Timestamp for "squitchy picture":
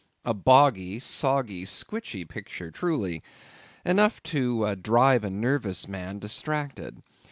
1.63-2.71